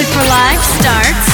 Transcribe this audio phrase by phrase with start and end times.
[0.00, 1.26] Music for Life starts.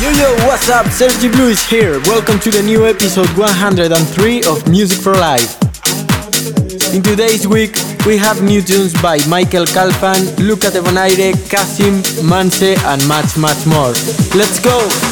[0.00, 0.86] Yo yo, what's up?
[0.86, 2.00] Sergi Blue is here.
[2.06, 5.60] Welcome to the new episode 103 of Music for Life.
[6.94, 13.06] In today's week, we have new tunes by Michael Calfan, Luca Debonaire, Kasim, Manse, and
[13.06, 13.92] much, much more.
[14.32, 15.09] Let's go!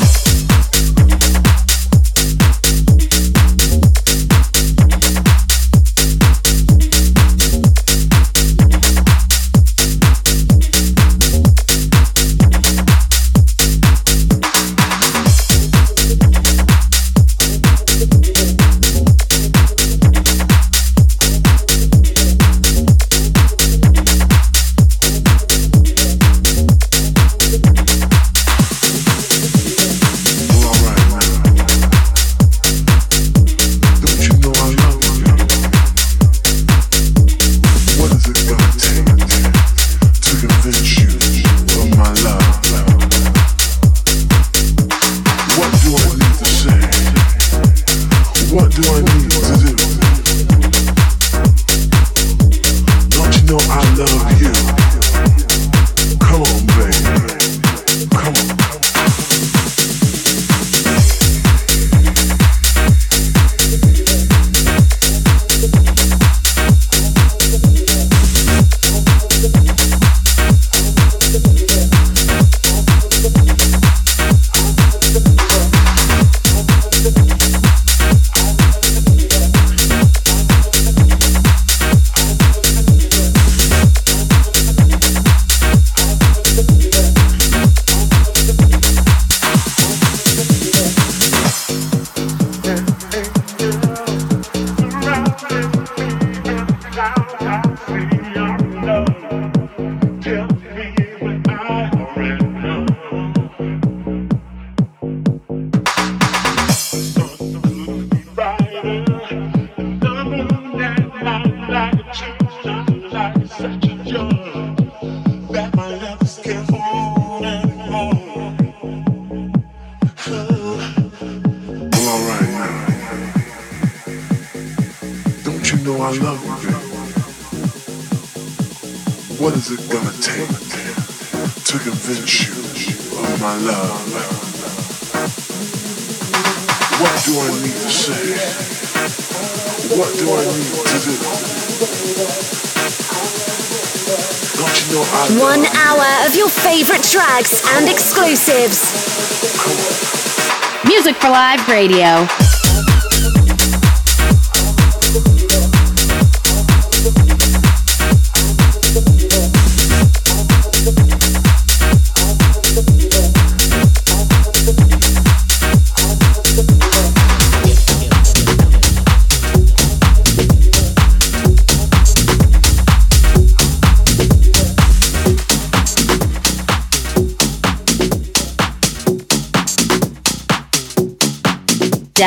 [151.69, 152.48] Radio.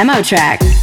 [0.01, 0.80] Demo track.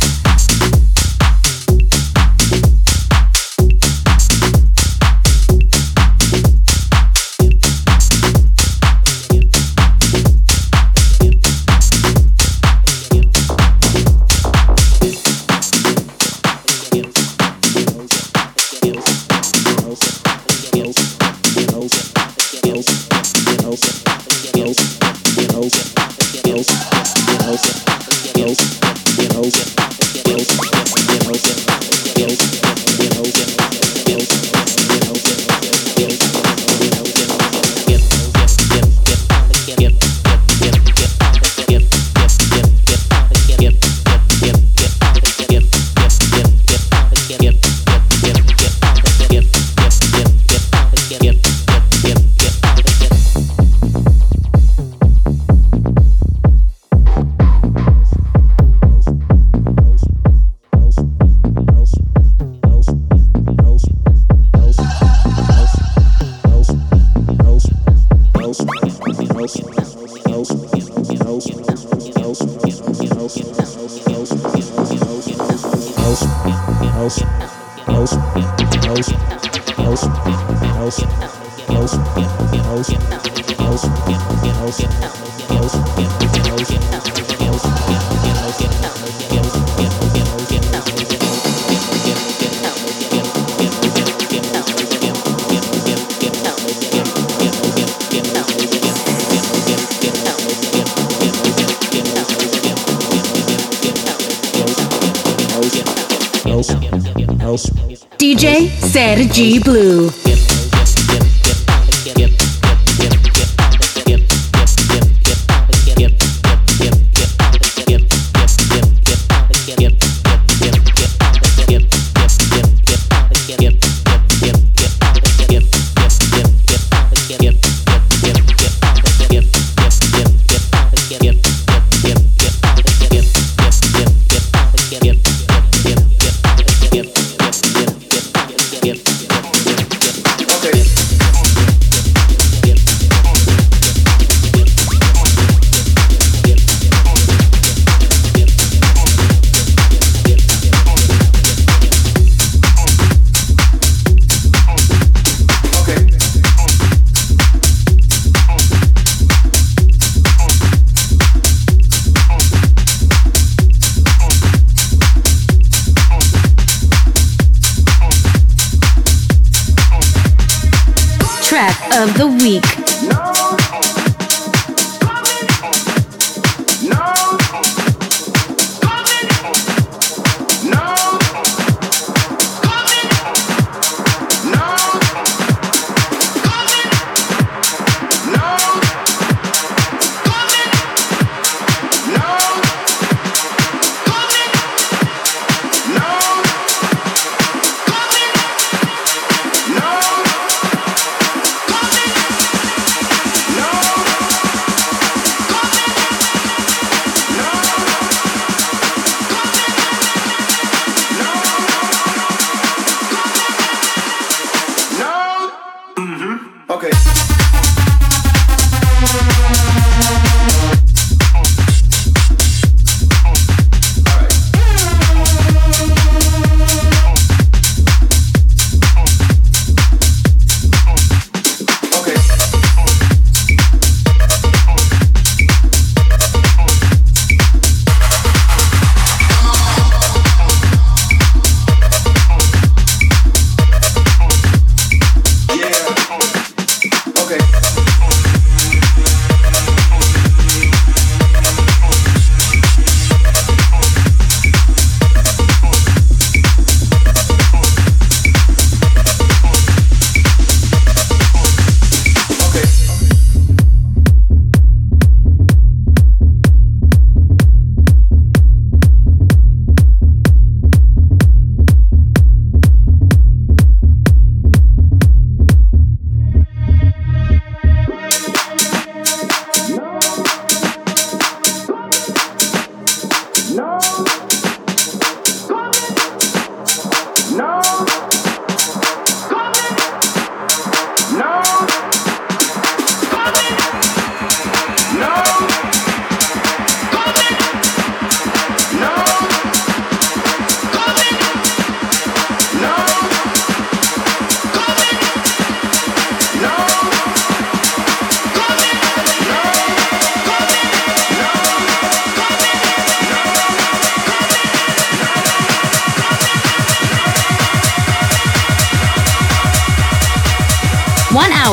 [108.18, 110.27] DJ Sergi Blue.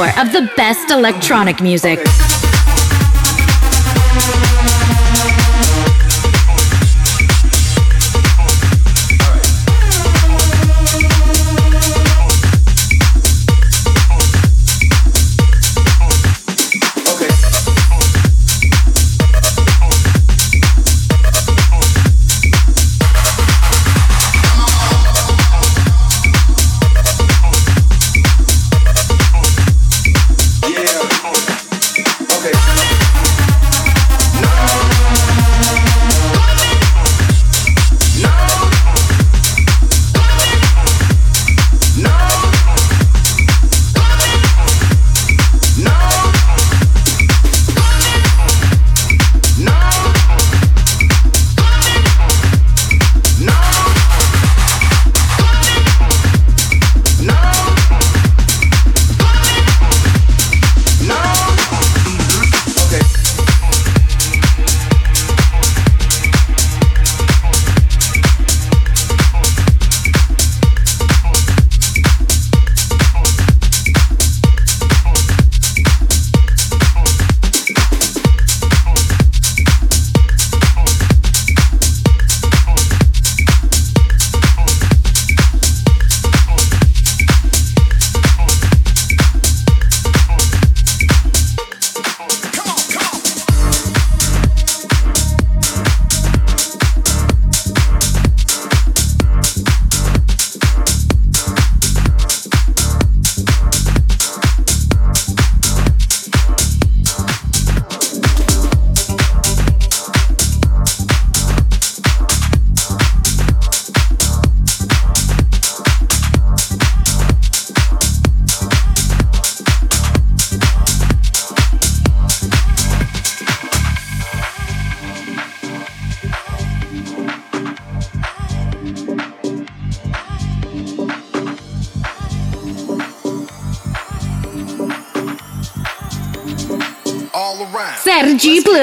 [0.03, 1.99] Of the best electronic music.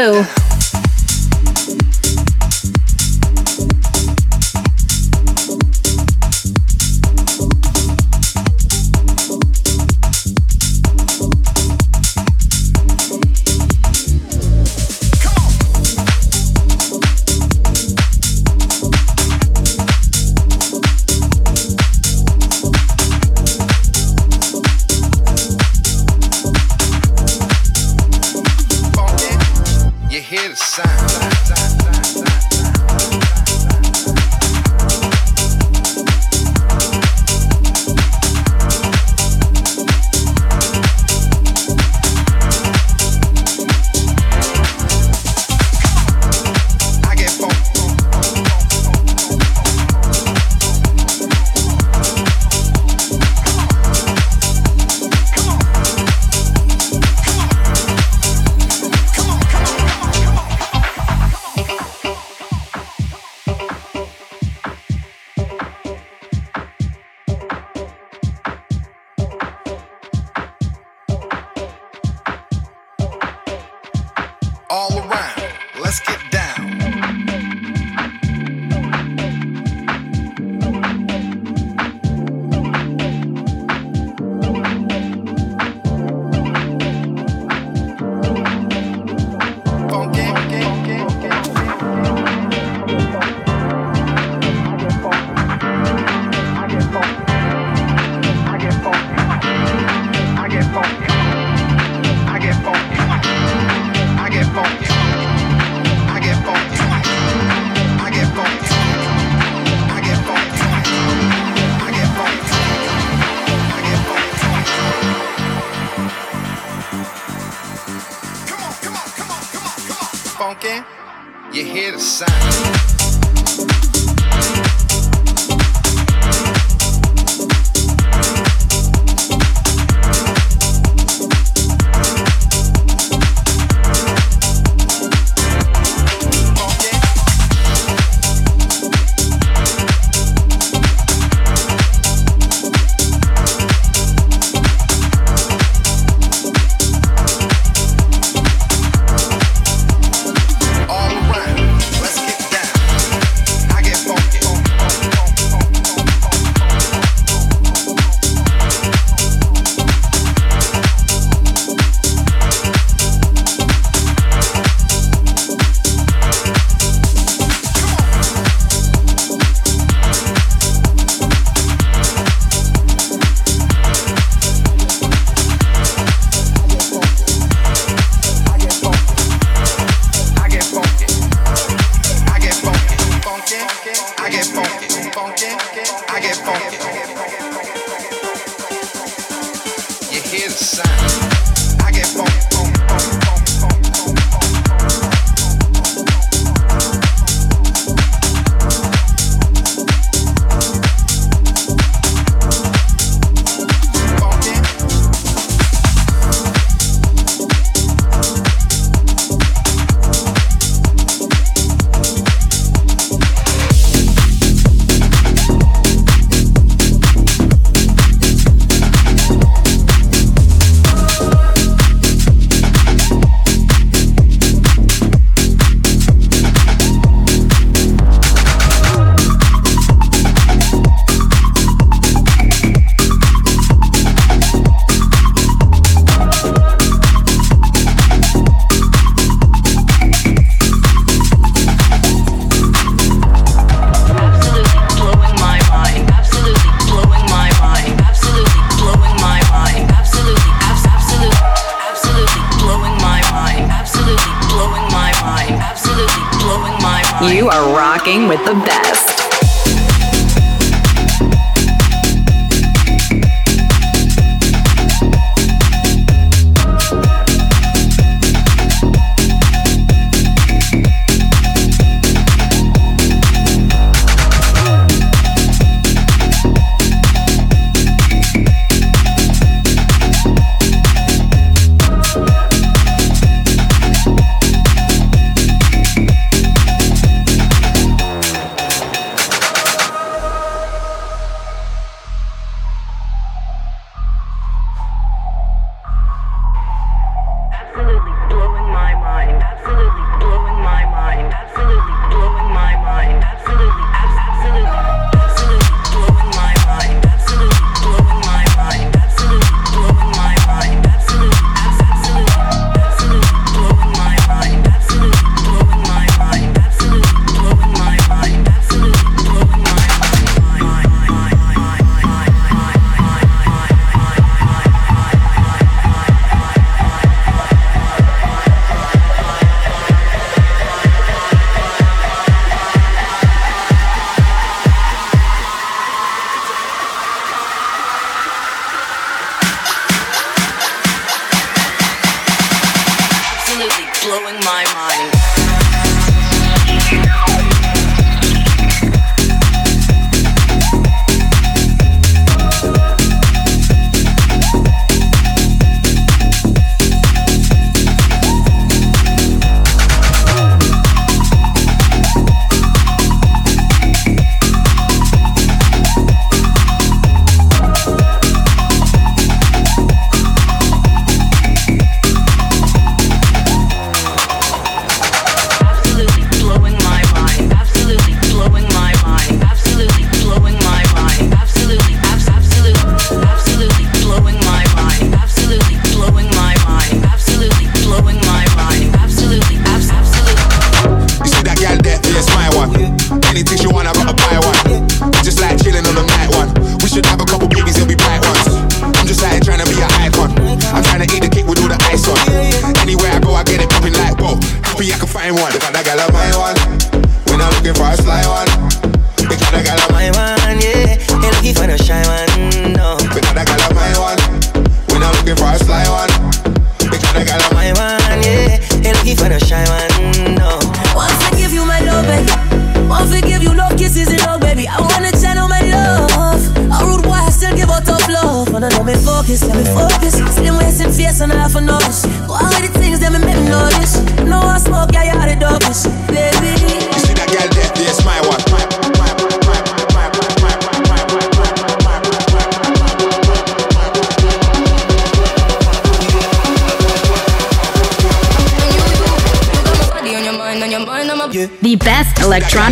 [0.03, 0.42] Blue.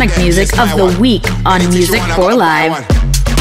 [0.01, 2.73] electronic music of the week on Music for Live.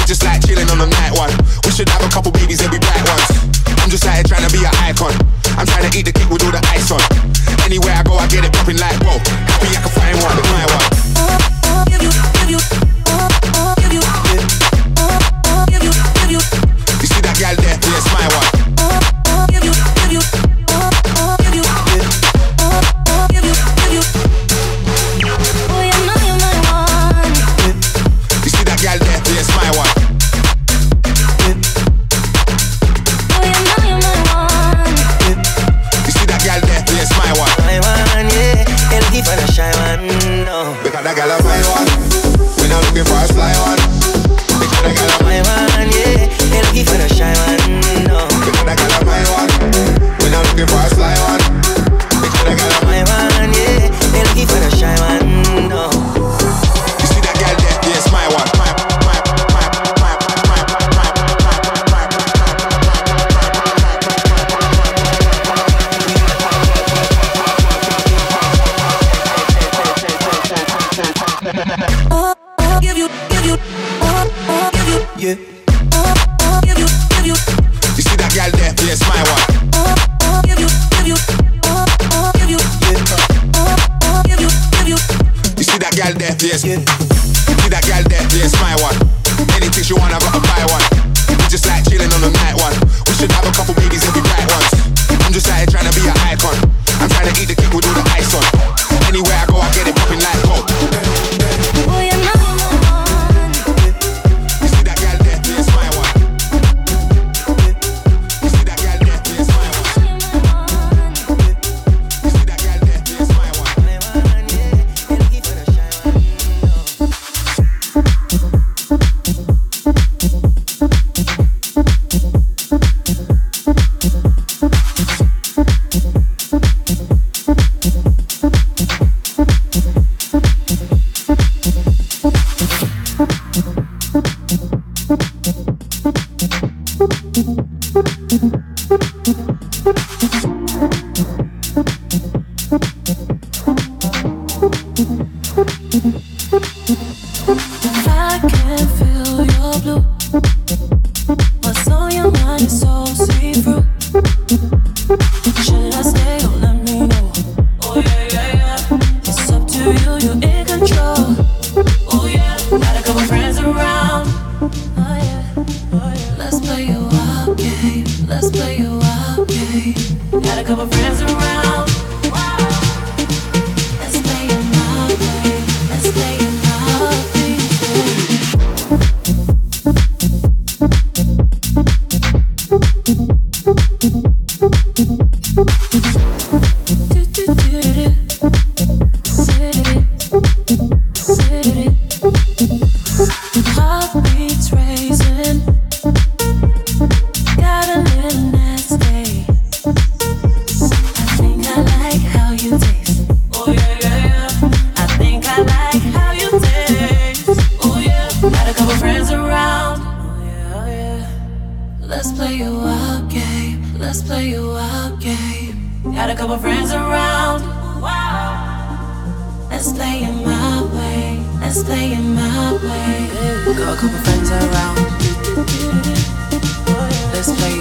[0.06, 1.30] Just like chilling on the night one.
[1.64, 3.32] We should have a couple babies and be black ones.
[3.80, 5.12] I'm just out here trying to be an icon.
[5.56, 7.00] I'm trying to eat the cake with all the ice on.
[7.64, 9.16] Anywhere I go, I get it popping like, whoa.
[9.48, 10.66] Happy I can find one, my
[12.84, 12.89] one.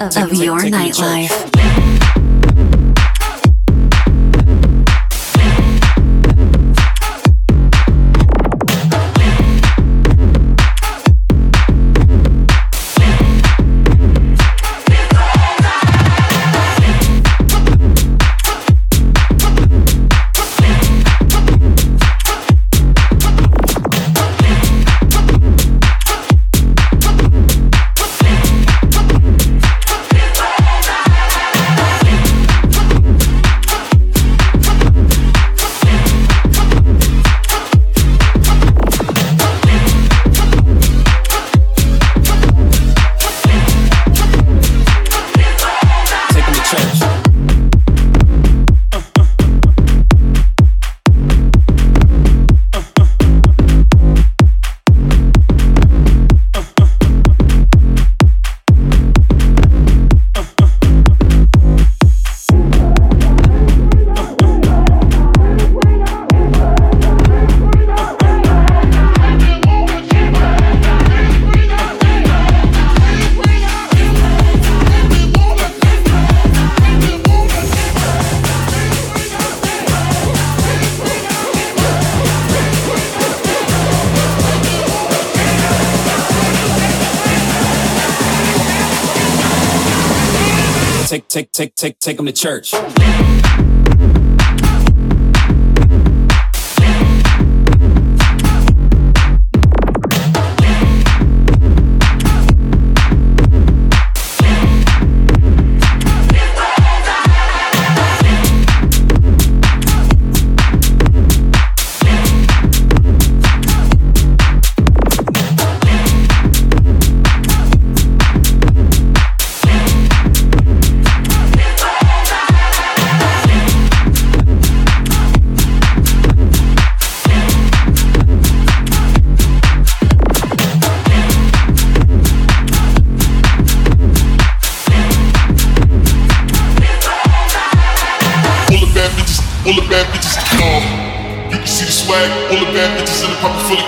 [0.00, 1.53] of your nightlife.
[91.14, 92.74] take, take, take, take, take them to church.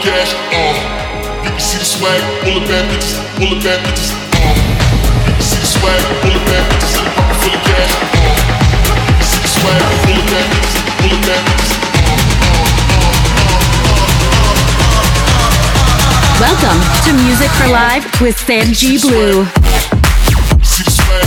[0.07, 0.79] cash off.
[1.43, 4.55] You can see the swag, bitches, bitches off.
[5.27, 8.39] You can see the swag, bitches pocket full of cash off.
[8.39, 11.75] You can see the swag, bitches, bitches
[16.39, 19.03] Welcome to Music for Live with Sam G.
[19.03, 19.45] Blue.
[20.63, 21.27] See the swag,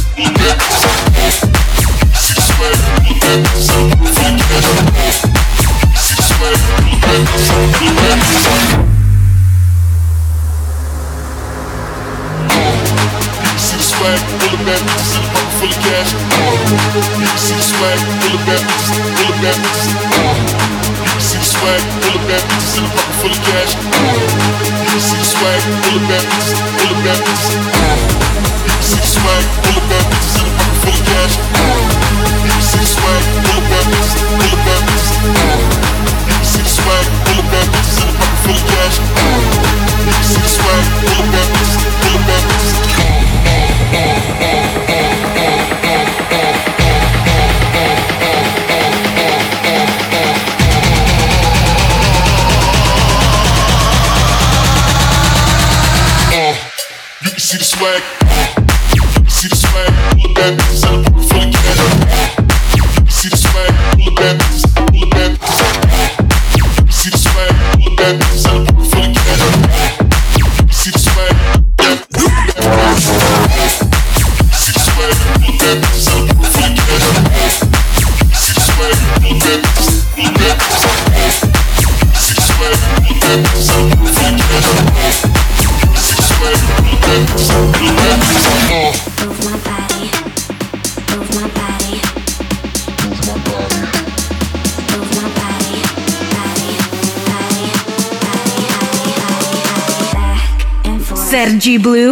[101.81, 102.10] Blue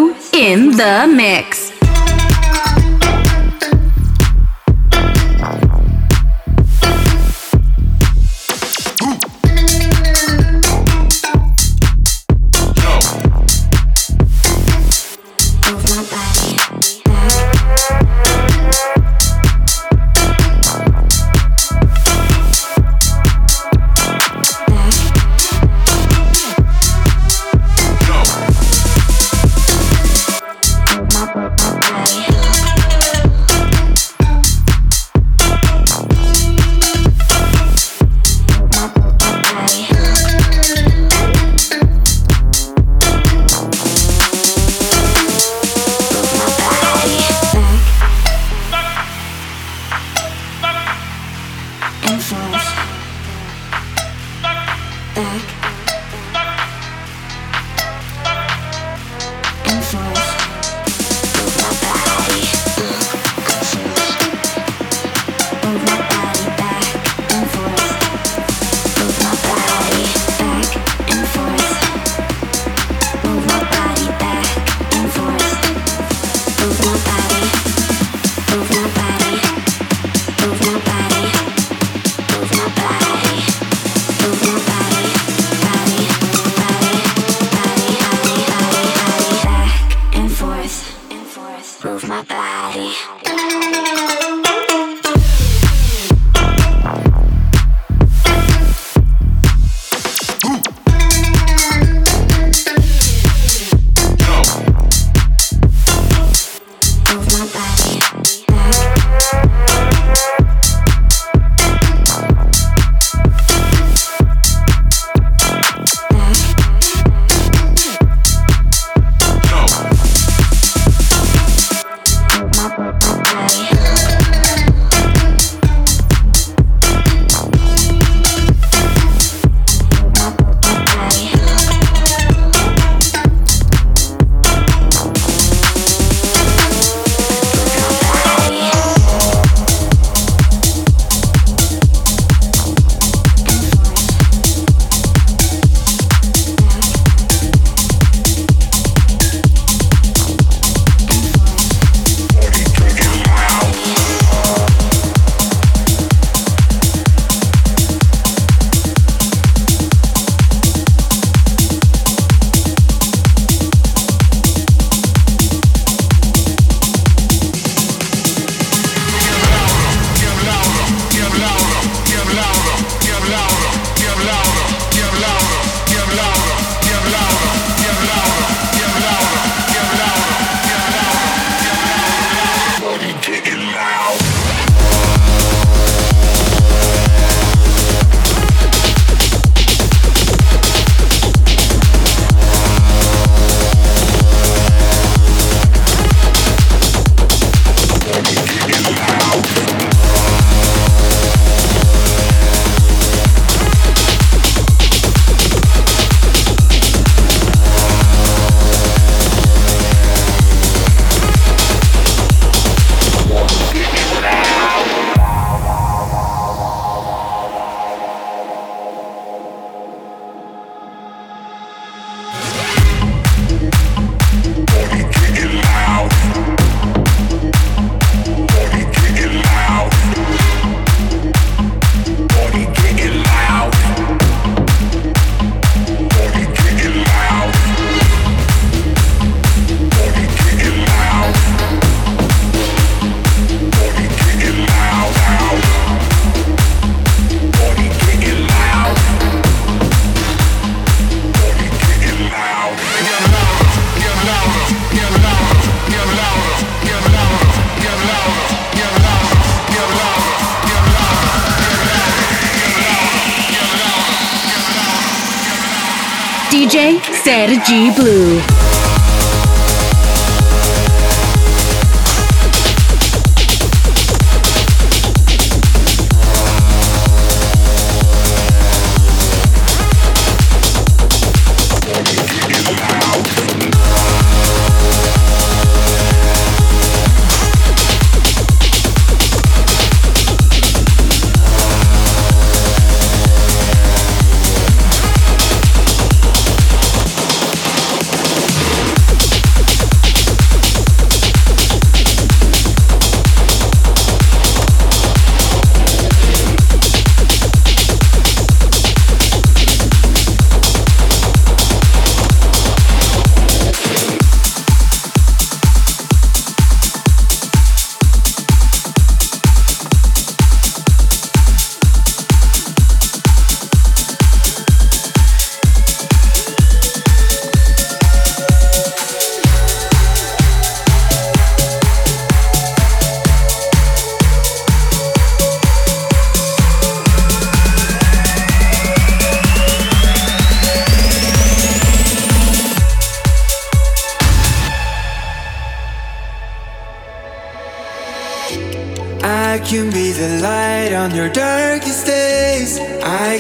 [267.70, 267.99] Keep.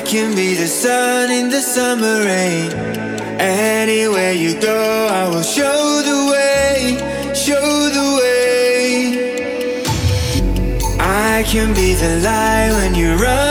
[0.09, 2.71] can be the sun in the summer rain.
[3.39, 6.97] Anywhere you go, I will show the way,
[7.35, 9.19] show the way.
[10.99, 13.48] I can be the light when you run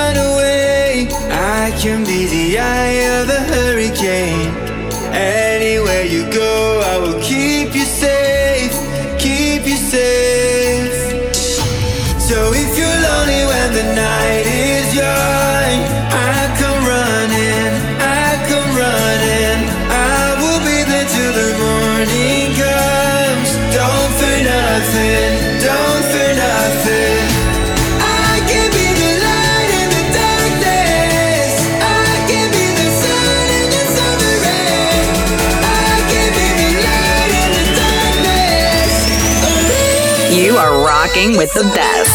[41.36, 42.07] with the best.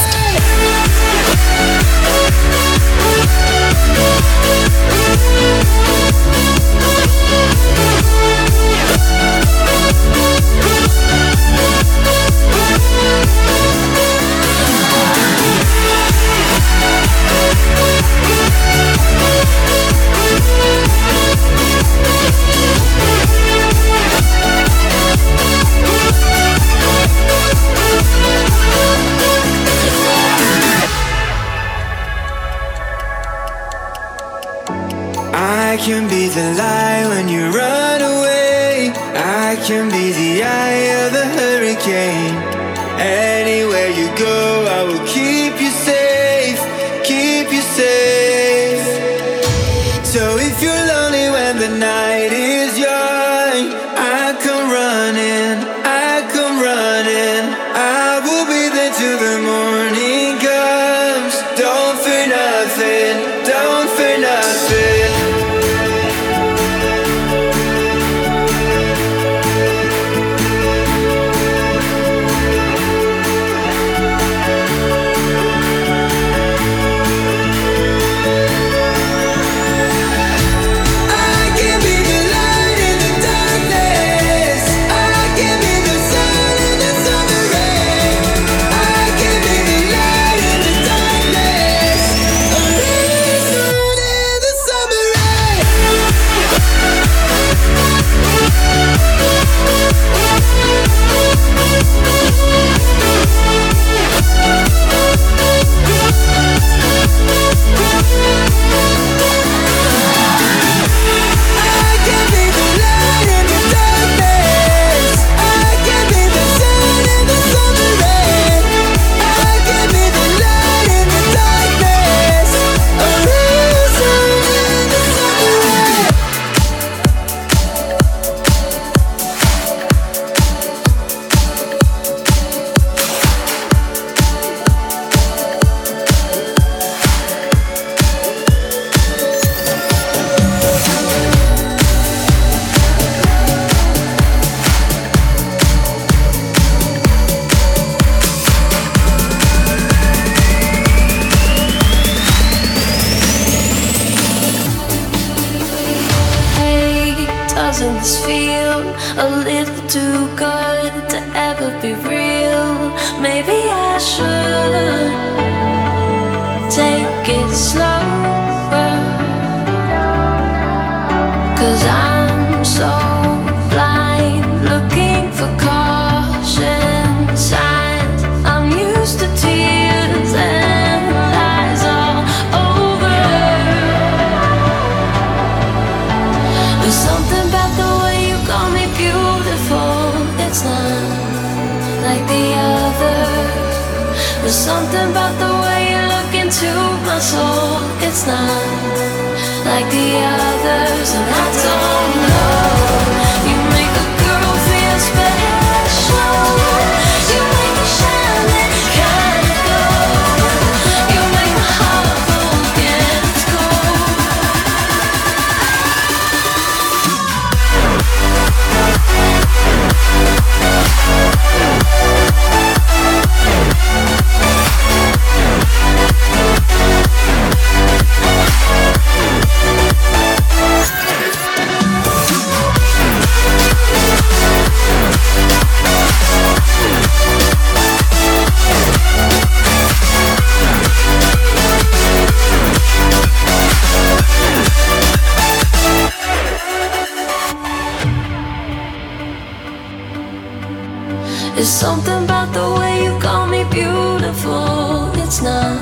[251.84, 255.11] Something about the way you call me beautiful.
[255.23, 255.81] It's not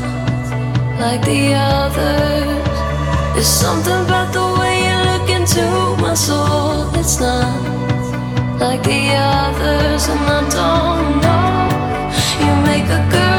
[1.04, 2.78] like the others.
[3.34, 5.66] There's something about the way you look into
[6.04, 6.90] my soul.
[7.00, 7.54] It's not
[8.64, 9.02] like the
[9.44, 11.50] others, and I don't know.
[12.42, 13.31] You make a girl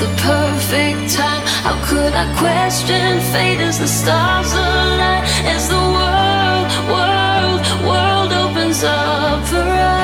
[0.00, 1.42] the perfect time.
[1.64, 5.22] How could I question fate as the stars align?
[5.54, 10.00] As the world, world, world opens up for us.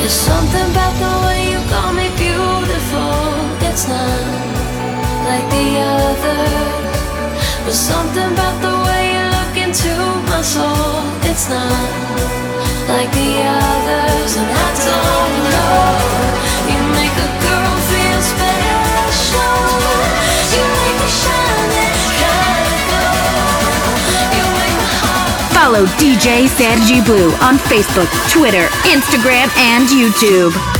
[0.00, 3.12] There's something about the way you call me beautiful.
[3.68, 4.26] It's not
[5.28, 5.68] like the
[6.00, 6.96] others.
[7.64, 9.92] There's something about the way you look into
[10.32, 11.04] my soul.
[11.30, 12.07] It's not
[25.54, 30.77] Follow DJ Sergi Blue on Facebook, Twitter, Instagram, and YouTube.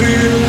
[0.00, 0.39] Feel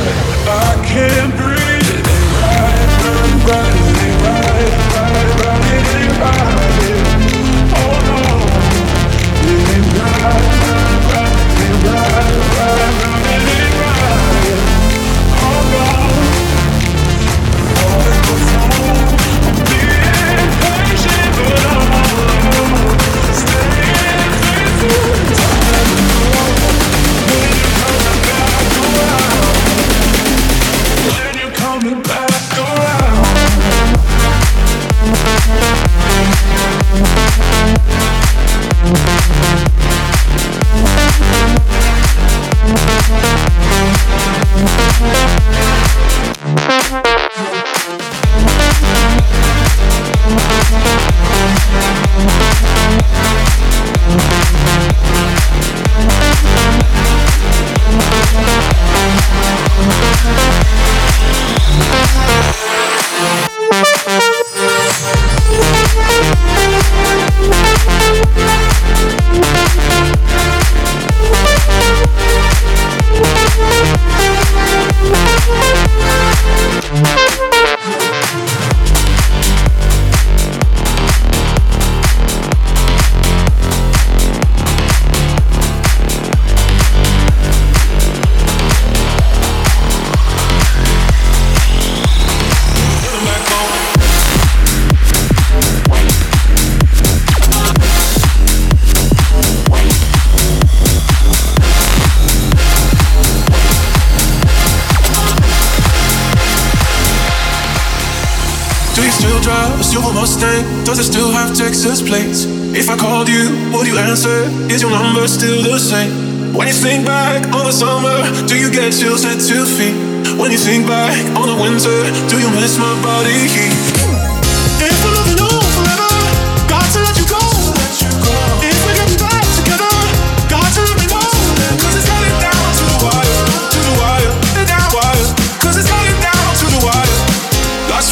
[109.82, 110.62] a silver Mustang?
[110.86, 112.46] Does it still have Texas plates?
[112.78, 114.46] If I called you, would you answer?
[114.70, 116.54] Is your number still the same?
[116.54, 119.98] When you think back on the summer, do you get chills at two feet?
[120.38, 121.98] When you think back on the winter,
[122.30, 124.01] do you miss my body heat?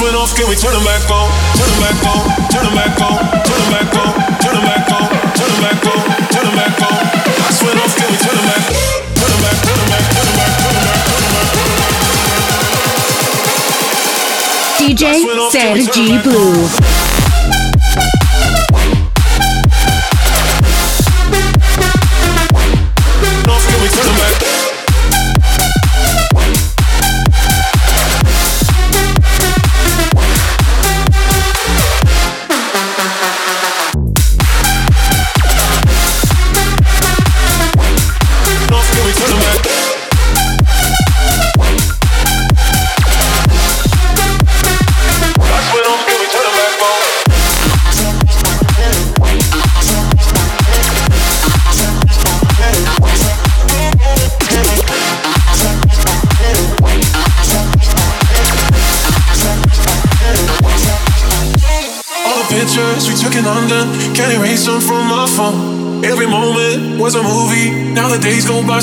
[0.01, 1.27] Went off, can we turn them back on?
[1.59, 4.91] Turn them back on, turn them back on, turn them back on, turn them back
[4.91, 5.99] on, turn them back on,
[6.31, 6.99] turn them back on.
[7.39, 8.63] Lights went off, can we turn them back?
[9.19, 11.51] Turn them back, turn them back, turn them back, turn them back, turn them back,
[11.51, 12.69] turn them back.
[14.79, 15.03] DJ
[15.51, 17.09] Sergi Blue.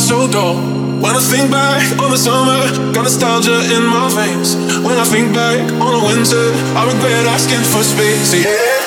[0.06, 0.54] so dull.
[1.02, 2.62] When I think back on the summer,
[2.94, 4.54] got nostalgia in my veins.
[4.86, 6.46] When I think back on the winter,
[6.78, 8.32] I regret asking for space.
[8.38, 8.86] Yeah.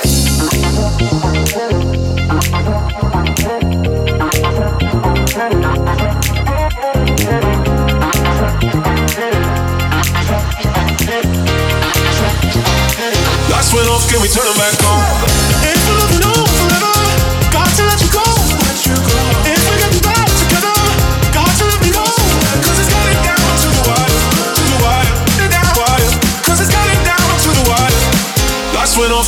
[13.52, 15.39] Lights went off, can we turn them back on?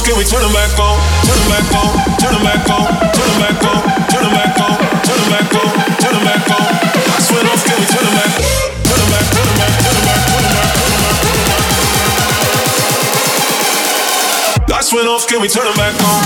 [0.01, 0.97] Off, can we turn them back on?
[1.29, 4.57] Turn them back on, turn them back on, turn them back on, turn them back
[4.57, 5.69] on, turn them back on,
[6.01, 6.73] turn them back on.
[7.05, 8.33] Lights went off, can we turn them back?
[8.81, 11.61] Turn them back, turn them back, turn them back, turn them back, turn them back,
[11.61, 11.85] turn them
[14.57, 14.73] back.
[14.73, 16.25] Lights went off, can we turn them back on?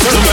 [0.00, 0.29] Turn them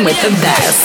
[0.00, 0.81] with the best.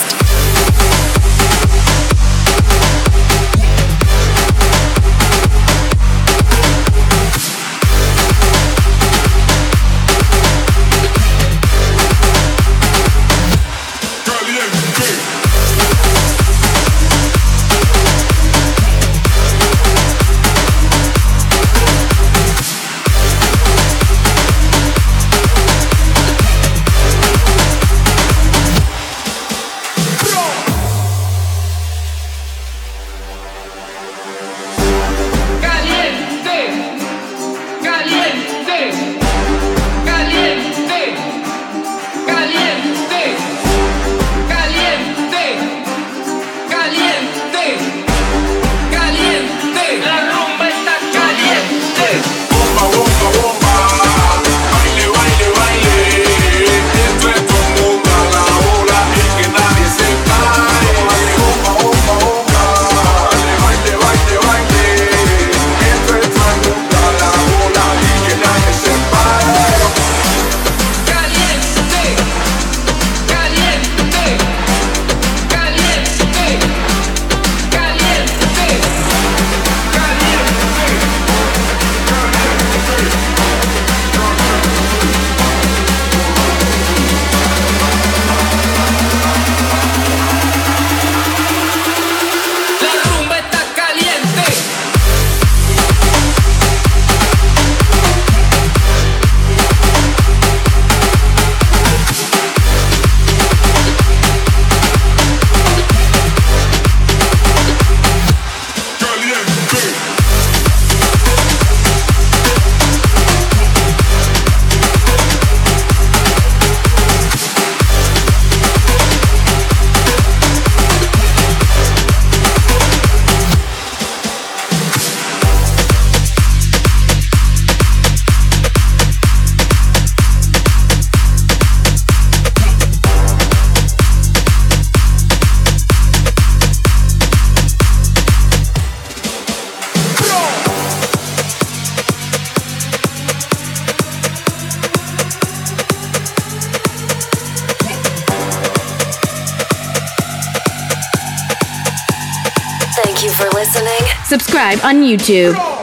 [154.88, 155.77] On YouTube.